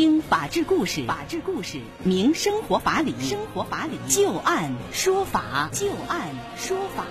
[0.00, 7.04] 听法治故事，法治故事明生活法理，生活法理就案说法，就案说法。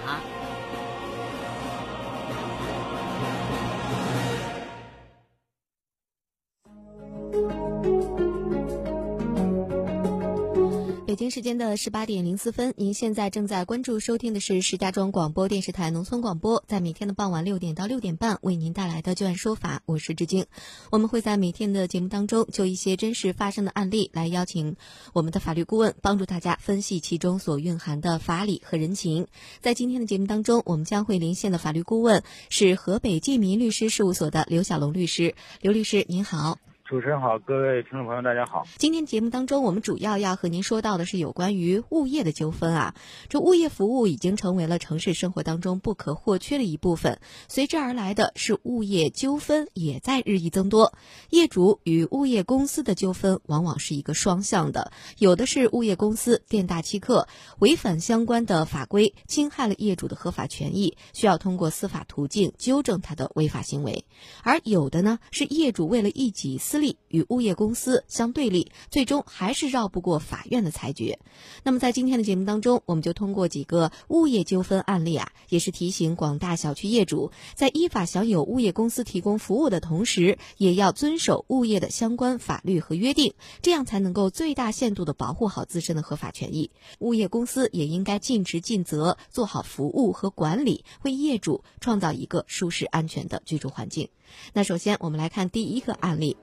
[11.19, 20.45] 京时间的十八点零四分，您现在正在关注收听的是石家庄广播电视台农村广播，在每天的傍晚六点到六点半为您带来的就案说法，我是志晶。
[20.91, 24.77] 我们会在每天的节目当中就一些真实发生的案例来邀请
[25.11, 29.27] 我们的法律顾问帮助大家分析其中所蕴含的法理和人情。
[29.59, 35.35] 在今天的节目当中，我们将会连线的法律顾问是河北济民律师事务所的刘小龙律师。
[35.59, 36.59] 刘律师您好。
[36.89, 38.65] 主持人好，各位听众朋友，大家好。
[38.79, 42.95] 今天节目当中，我们主要要和您说到的是有关于物业的纠纷啊。
[43.27, 50.91] 这物业服务已经成为了城市生活当中不可或缺的一部分，随之而来的是物业纠纷也在日益增多。
[51.29, 57.27] 业主与物业公司的纠纷往往是一个双向的，有的是物业公司店大欺客，
[57.59, 64.05] 违反相关的法规，侵害了业主的合法权益，需要通过司法途径纠正他的违法行为；
[64.41, 71.19] 而有的呢是业主为了一己私利与物业公司相对立，最终还是绕不过法院的裁决。
[71.63, 86.71] 那么在今天的节目当中，我们就通过几个物业纠纷案例啊，也是提醒广大小区业主，在依法享有物业公司提供服务的同时，也要遵守物业的相关法律和约定，这样才能够最大限度的保护好自身的合法权益。
[86.99, 94.09] 物业公司也应该尽职尽责，做好服务和管理，为业主创造一个舒适安全的居住环境。
[94.53, 96.37] 那首先我们来看第一个案例。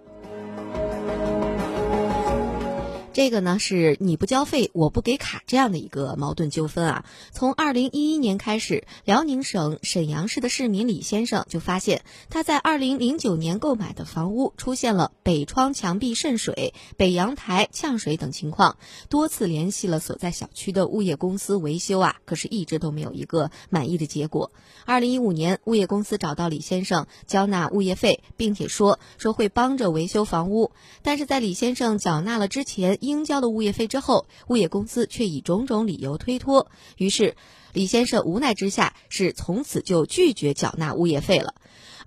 [3.17, 7.07] 这个呢是你不交费，我不给卡这样的一个矛盾纠纷啊。
[7.33, 18.77] 从二零一一年开始，辽宁省沈阳市的市民李先生就发现，他在二零零九年购买的房屋出现了北窗墙壁渗水、北阳台呛水等情况，
[19.09, 24.53] 多次联系了所在小区的物业公司维修啊，可是一直都没有一个满意的结果。
[24.85, 32.99] 二零一五年，物业公司找到李先生交纳物业费，并且说说会帮着维修房屋，但是在李先生缴纳了之前。
[33.07, 37.37] 应交的物业费之后，物业公司却以种种理由推脱，于是
[37.73, 41.55] 李先生无奈之下是从此就拒绝缴纳物业费了。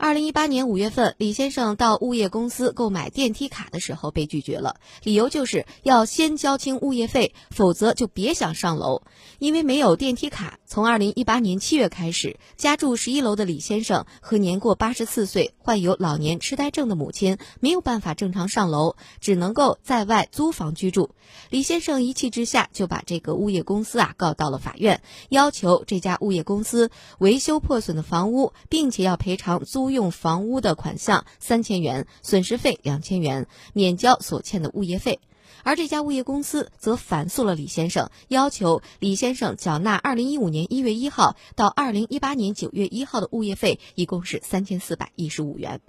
[0.01, 9.01] 二零一八年五月份，李先生到物业公司购买电梯卡的时候被拒绝了，理由就是要先交清物业费，否则就别想上楼。
[9.39, 21.09] 因为没有电梯卡，从二零一八年七月开始，家住十一楼的李先生和年过八十四岁、患有老年痴呆症的母亲没有办法正常上楼，只能够在外租房居住。
[21.49, 29.88] 李先生一气之下就把这个物业公司啊告到了法院，要求这家物业公司维修破损的房屋，并且要赔偿租。
[29.91, 35.19] 用房屋的款项三千元，损失费两千元，免交所欠的物业费。
[35.63, 45.81] 而这家物业公司则反诉了李先生，要求李先生缴纳二零一五年一月一号到二零一八年九月一号的物业费，一共是三千四百一十五元。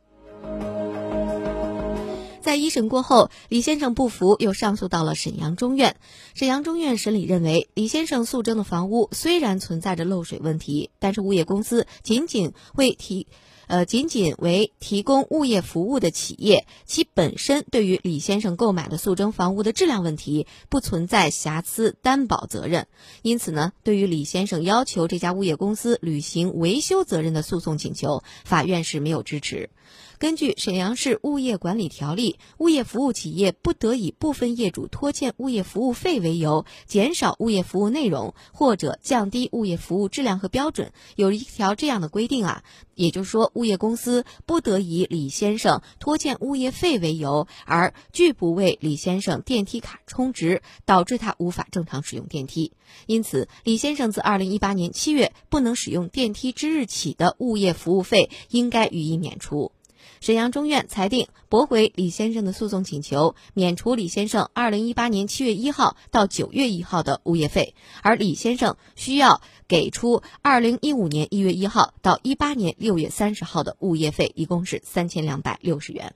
[2.41, 5.97] 在一审过后，李先生不服，又上诉到了沈阳中院。
[6.35, 13.29] 沈阳中院审理认为，李先生诉争的房屋虽然存在着漏水问题，但是物业公司仅仅为提。
[13.71, 22.89] 呃，仅仅为提供物业服务的企业，其本身对于李先生购买的诉争房屋的质量问题不存在瑕疵担保责任，
[23.23, 29.71] 因此呢，对于李先生要求这家物业公司履行维修责任的诉讼请求，法院是没有支持。
[30.19, 40.93] 根据沈阳市物业管理条例，物业服务企业不得以部分业主拖欠物业服务费为由，减少物业服务内容或者降低物业服务质量和标准。
[41.17, 42.63] 有一条这样的规定啊，
[42.95, 52.73] 也就是说，物业公司不得以李先生拖欠物业费为由，而拒不为李先生电梯卡充值，导致他无法正常使用电梯。
[53.05, 59.73] 因此，李先生自二零一八年七月不能使用电梯之日起的物业服务费，应该予以免除。
[60.21, 76.13] 沈阳中院裁定驳回李先生的诉讼请求，免除李先生二零一八年七月一号到九月一号的物业费，而李先生需要给出二零一五年一月一号到一八年六月三十号的物业费，一共是三千两百六十元。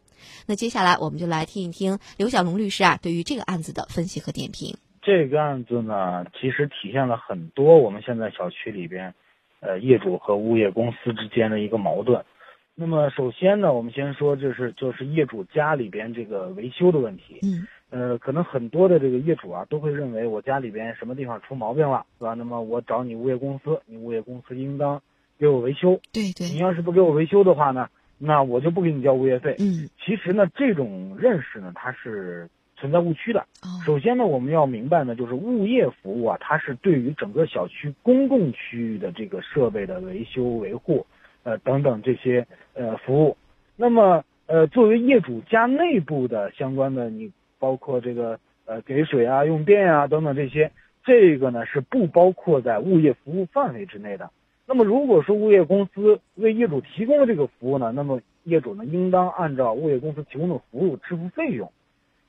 [0.47, 4.77] 那接下来我们就来听一听刘小龙律师啊对于这个案子的分析和点评。
[5.03, 9.15] 这个案子呢，其实体现了很多我们现在小区里边，
[9.61, 12.25] 呃，业主和物业公司之间的一个矛盾。
[12.77, 17.39] 那么首先呢，我们先说，就是就是业主家里边这个维修的问题。
[17.43, 17.67] 嗯。
[17.91, 22.35] 呃，可能很多的这个业主啊，都会认为我家里边什么地方出毛病了，是吧？
[22.35, 25.01] 那么我找你物业公司，你物业公司应当
[25.39, 26.01] 给我维修。
[26.13, 26.49] 对对。
[26.49, 27.89] 你要是不给我维修的话呢，
[28.19, 29.55] 那我就不给你交物业费。
[29.61, 33.47] 嗯，其实呢，这种认识呢，它是存在误区的。
[33.63, 41.07] 哦，首先呢，我们要明白呢，就是物业服务啊，它是对于整个小区公共区域的这个设备的维修维护，
[41.45, 43.37] 呃等等这些呃服务。
[43.77, 50.71] 那么呃，作为业主家内部的相关的，你包括这个呃给水啊、用电啊等等这些，
[51.03, 54.31] 这个呢是不包括在物业服务范围之内的。
[54.67, 61.73] 那么如果说物业公司为业主提供了这个服务呢，那么业主呢应当按照物业公司提供的服务支付费用。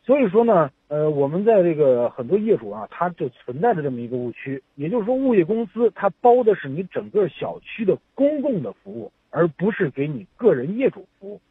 [0.06, 11.42] 所以说呢，呃，我们在这个很多业主啊，他就存在着这么一个误区，也就是说，物业公司它包的是你整个小区的公共的服务，而不是给你个人业主服务。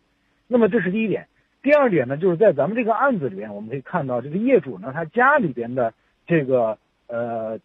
[0.47, 1.27] 那么这是第一点。
[1.65, 5.93] 第二点呢，就是在咱们这个案子里边，我们可以看到，这个业主呢，他家里边的
[6.25, 6.79] 这个
[7.09, 7.59] 呃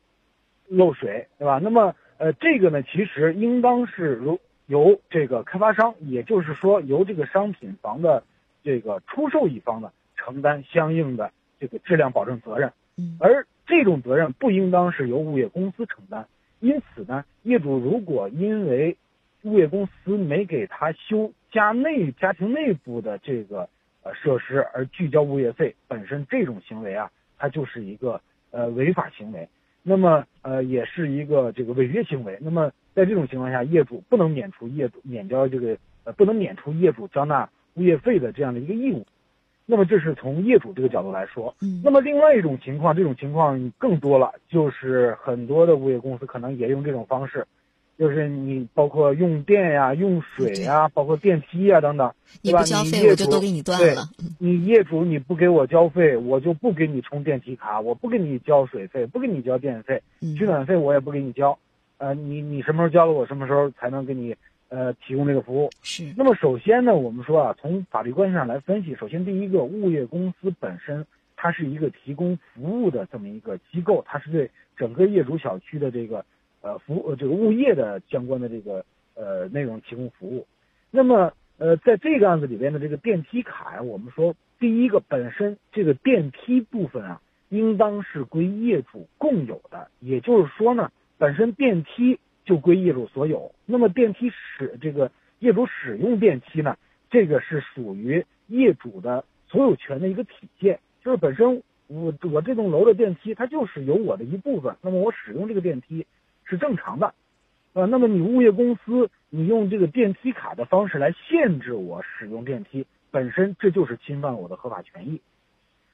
[0.68, 1.60] 漏水，对吧？
[1.62, 8.24] 那么呃，这个呢，其实应当是如由这个开发商，也就是说由这个商品房的
[8.64, 9.92] 这个出售一方呢。
[10.20, 12.74] 承担相应的这个质量保证责任，
[13.20, 16.28] 而这种责任不应当是由物业公司承担。
[16.60, 18.98] 因此呢，业主如果因为
[19.44, 23.70] 物业公司没给他修家内家庭内部的这个
[24.04, 28.20] 呃设施而拒交物业费，本身这种行为啊，它就是一个
[28.52, 29.48] 呃违法行为，
[29.84, 32.38] 那么呃也是一个这个违约行为。
[32.42, 39.06] 那么在这种情况下，业主不能免除业主免交这个呃不能免除业主交纳物业费的这样的一个义务。
[39.72, 47.46] 那么这是从业主这个角度来说，嗯，那么另外一种情况，这种情况更多了，就是很多的物业公司可能也用这种方式，
[47.96, 52.12] 就是你包括用电呀、用水呀、包括电梯呀等等，
[52.42, 54.10] 你不交费我就都给你断了。
[54.40, 60.02] 你业主你不给我交费，我就不给你充电梯卡，我不给你交水费，不给你交电费，
[60.36, 61.60] 取暖费我也不给你交，
[62.00, 64.36] 呃，你你什么时候交了，我什么时候才能给你。
[64.70, 66.14] 呃，提供这个服务是。
[66.16, 71.04] 那么首先呢，我们说啊，从法律关系上来分析，首先第一个，物业公司本身
[71.36, 76.24] 它是一个提供服务的这么一个机构，它是对整个业主小区的这个
[76.62, 78.86] 呃服务这个物业的相关的这个
[79.16, 80.46] 呃内容提供服务。
[80.92, 87.20] 那么呃，在这个案子里边的这个电梯卡呀，我们说第一个本身这个电梯部分啊，
[87.50, 92.20] 应当是归业主共有的，也就是说呢，本身电梯。
[92.50, 93.52] 就归业主所有。
[93.68, 96.76] 那么电梯使这个业主使用电梯呢，
[97.12, 100.80] 这个是属于业主的所有权的一个体现。
[101.04, 106.08] 就是本身我我这栋楼的电梯它就是有我的一部分，那么我使用这个电梯
[106.44, 107.14] 是正常的，
[107.74, 115.22] 啊，那么你物业公司你用这个电梯卡的方式来限制我使用电梯，本身这就是侵犯我的合法权益。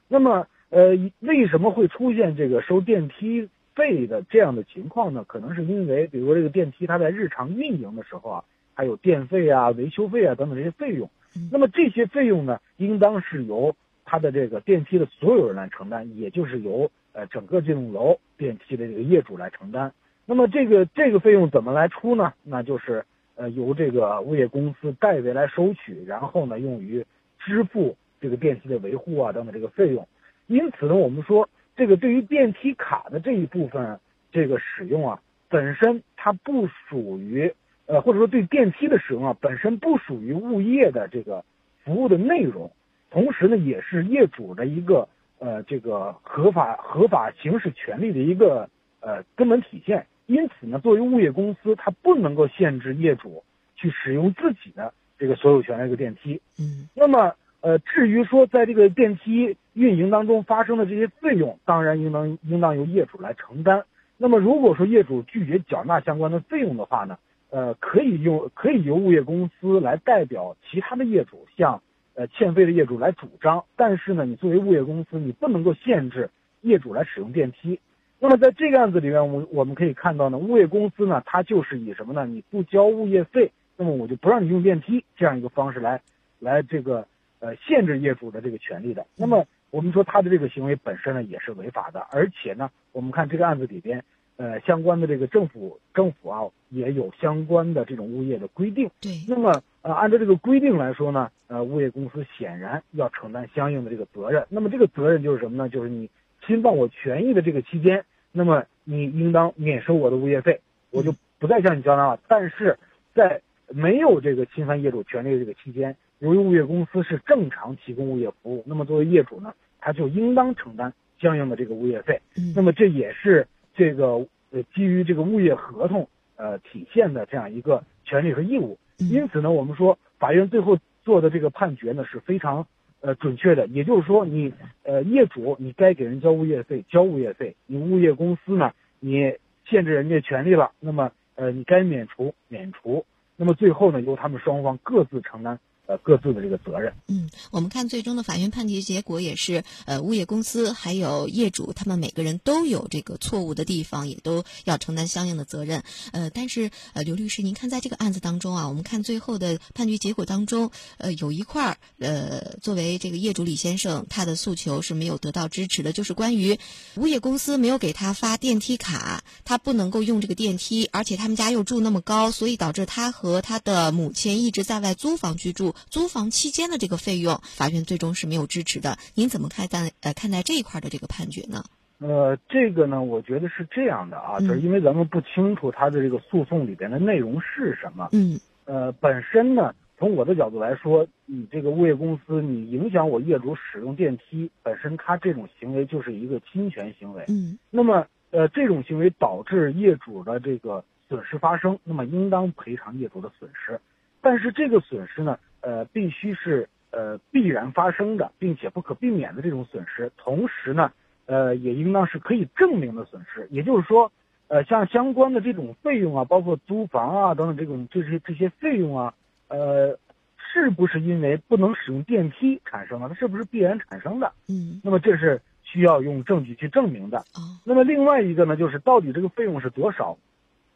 [0.08, 3.50] 那么呃，为什么会出现这个收电梯？
[3.76, 8.44] 费的这样的情况呢，可能是因为，比如说这个电梯它在日常运营的时候啊，
[8.74, 11.10] 还有电费啊、维修费啊等等这些费用，
[11.52, 13.76] 那么这些费用呢，应当是由
[14.06, 19.92] 它的这个电梯的所有人来承担，也就是由呃整个这栋楼电梯的这个业主来承担。
[20.24, 22.32] 那么这个这个费用怎么来出呢？
[22.42, 27.04] 那就是呃由这个物业公司代为来收取，然后呢用于
[27.38, 30.08] 支付这个电梯的维护啊等等这个费用。
[30.46, 31.46] 因此呢，我们说。
[31.76, 34.00] 这个对于电梯卡的这一部分
[34.32, 37.52] 这个使用啊，本身它不属于
[37.84, 41.44] 呃，或者说对电梯的使用啊，本身不属于物业的这个
[41.84, 42.72] 服务的内容，
[43.10, 45.06] 同时呢，也是业主的一个
[45.38, 48.68] 呃这个合法合法行使权利的一个
[49.00, 50.06] 呃根本体现。
[50.24, 53.44] 因此呢，作为物业公司，它不能够限制业主
[53.76, 56.40] 去使用自己的这个所有权的一个电梯。
[56.58, 57.34] 嗯，那么。
[57.66, 63.82] 呃，至于说在这个电梯运营当中发生的这些费用，当然应当应当由业主来承担。
[64.16, 67.18] 那么如果说业主拒绝缴纳相关的费用的话呢，
[67.50, 71.82] 呃，可以用可以由物业公司来代表其他的业主向
[72.14, 73.64] 呃欠费的业主来主张。
[73.74, 76.30] 但是呢，你作为物业公司，你不能够限制
[76.60, 77.80] 业主来使用电梯。
[78.20, 82.26] 那么在这个案子里面，我我们可以看到呢，物业公司呢，它就是以什么呢？
[82.26, 86.00] 你不交物业费，那么我就不让你用电梯这样一个方式来
[86.38, 87.04] 来这个。
[87.46, 94.02] 呃，限制业主的这个权利的，那么我们说他的这个行为本身呢也是违法的，而且呢，我们看这个案子里边，
[94.36, 98.90] 呃，相关的这个政府政府啊也有相关的这种物业的规定。
[99.00, 99.12] 对。
[99.28, 104.44] 那么呃，按照这个规定来说呢，呃，物业公司显然要承担相应的这个责任。
[104.48, 105.68] 那么这个责任就是什么呢？
[105.68, 106.10] 就是你
[106.44, 110.60] 侵犯我权益的这个期间，那么你应当免收我的物业费，
[110.90, 112.18] 我就不再向你交纳了。
[112.26, 112.76] 但是
[113.14, 115.96] 在没有这个侵犯业主权利的这个期间。
[116.18, 122.20] 由于物业公司是正常提供物业服务，那么作为业主呢，他就应当承担相应的这个物业费。
[122.54, 128.78] 那么这也是这个呃基于这个物业合同呃体现的这样一个权利和义务。
[128.96, 132.66] 因此呢，我们说法院最后做的这个判决呢是非常
[133.02, 134.54] 呃准确的，也就是说你
[134.84, 139.34] 呃业主你该给人交物业费交物业费，你物业公司呢你
[139.66, 143.04] 限制人家权利了，那么呃你该免除免除，
[143.36, 145.58] 那么最后呢由他们双方各自承担。
[145.86, 146.92] 呃，各自的这个责任。
[147.06, 155.84] 嗯，我们看最终的法院判决结果也是，呃，物业公司还有业主，他们每个人都有这个错误的地方，也都要承担相应的责任。
[156.10, 166.58] 呃，但是呃，刘律师，您看在这个案子当中啊，我们看最后的判决结果当中，呃，有一块儿，呃，作为这个业主李先生，他的诉求是没有得到支持的，就是关于
[166.96, 175.75] 物业公司没有给他发电梯卡，他不能够用这个电梯，而且他们家又住那么高，所以导致他和他的母亲一直在外租房居住。
[175.88, 178.98] 租房期间的这个费用，法院最终是没有支持的。
[179.14, 181.64] 您怎么看待呃看待这一块的这个判决呢？
[181.98, 188.10] 呃，这个呢，我觉得是这样的啊，就是因为咱们不清楚他的这个诉讼里边的内容是什么。
[188.12, 188.38] 嗯。
[188.66, 197.24] 呃，本身呢，从我的角度来说，你这个物业公司，你影响我业主使用电梯，本身他这种行为就是一个侵权行为。
[197.28, 197.58] 嗯。
[197.70, 203.80] 那么，呃，这种行为导致业主的这个损失发生，那么应当赔偿业主的损失。
[204.20, 205.38] 但是这个损失呢？
[205.66, 210.12] 呃，必须是呃必然发生的，并且不可避免的这种损失。
[210.16, 210.92] 同时呢，
[211.26, 213.48] 呃，也应当是可以证明的损失。
[213.50, 214.12] 也就是说，
[214.46, 219.12] 呃，像相关的这种费用啊，包括租房啊等等这种这些这些费用啊，
[219.48, 219.98] 呃，
[220.38, 223.08] 是不是因为不能使用电梯产生的？
[223.08, 224.32] 它是不是必然产生的？
[224.48, 224.80] 嗯。
[224.84, 227.18] 那么这是需要用证据去证明的。
[227.34, 227.58] 哦。
[227.64, 230.16] 那么另外一个呢，就是到底这个费用是多少，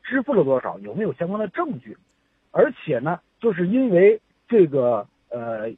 [0.02, 1.97] 支付了多少，有没有相关的证据？
[2.50, 4.20] 而且呢，就是因为。
[4.50, 5.73] 这个呃，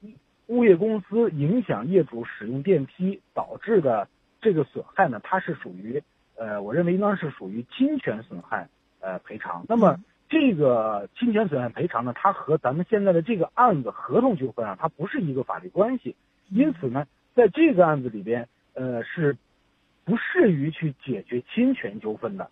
[0.46, 4.08] 物业公司影响业主使用电梯导致的
[4.40, 6.02] 这个损害呢，它是属于
[6.36, 9.66] 呃，我认为应当是属于侵权损害呃赔偿。
[9.68, 9.98] 那么
[10.30, 16.16] 这个侵权损害赔偿呢，它和咱们现在的这个案子合同纠纷啊，它不是一个法律关系，
[16.48, 19.36] 因此呢，在这个案子里边呃是
[20.06, 22.50] 不适于去解决侵权纠纷的。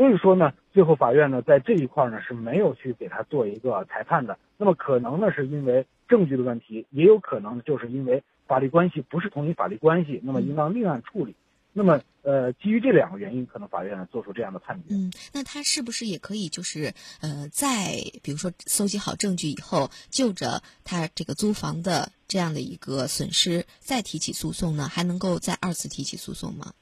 [0.00, 4.38] 所以说呢，最后法院呢在这一块呢是没有去给他做一个裁判的。
[4.56, 11.36] 那么可能呢是因为证据的问题，也有可能就是因为法律关系不是同一法律关系，那么应当另案处理。
[11.74, 14.84] 那么呃，基于这两个原因，可能法院呢做出这样的判决。
[14.88, 24.88] 嗯，那他是不是也可以就是呃，在比如说搜集好证据以后，就着他这个租房的这样的一个损失再提起诉讼呢？
[24.88, 26.72] 还能够再二次提起诉讼吗？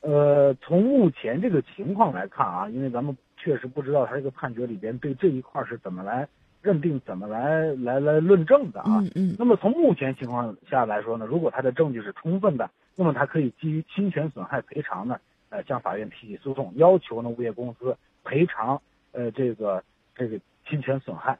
[0.00, 6.26] 呃，从目前这个情况来看啊，因为咱们确实不知道他这个判决里边对这一块是怎么来
[6.62, 8.98] 认定、怎么来来来论证的啊。
[9.00, 9.36] 嗯嗯。
[9.38, 15.18] 那么从目前情况下来说呢，如果他的证据是充分的，那么他可以基于侵权损害赔偿呢，
[15.50, 18.80] 呃，向法院提起诉讼，要求呢物业公司赔偿
[19.12, 19.82] 呃这个
[20.14, 21.38] 这个侵权损害。